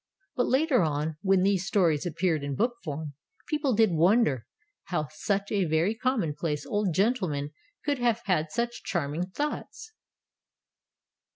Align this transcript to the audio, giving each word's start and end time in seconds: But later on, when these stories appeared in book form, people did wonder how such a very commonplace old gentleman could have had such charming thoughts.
But 0.35 0.47
later 0.47 0.81
on, 0.81 1.17
when 1.21 1.43
these 1.43 1.67
stories 1.67 2.07
appeared 2.07 2.43
in 2.43 2.55
book 2.55 2.73
form, 2.83 3.13
people 3.47 3.75
did 3.75 3.91
wonder 3.91 4.47
how 4.85 5.09
such 5.11 5.51
a 5.51 5.65
very 5.65 5.93
commonplace 5.93 6.65
old 6.65 6.91
gentleman 6.95 7.51
could 7.85 7.99
have 7.99 8.21
had 8.25 8.49
such 8.49 8.81
charming 8.81 9.27
thoughts. 9.29 9.91